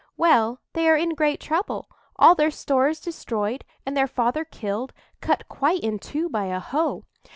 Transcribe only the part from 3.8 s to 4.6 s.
and their father